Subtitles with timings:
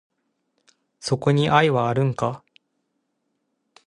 [0.99, 2.43] そこに愛はあるんか？